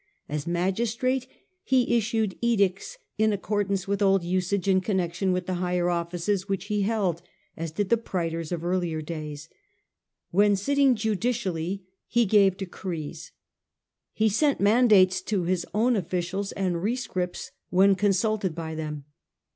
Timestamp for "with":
3.87-4.01, 5.31-5.45